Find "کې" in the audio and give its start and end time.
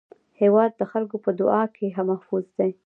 1.75-1.85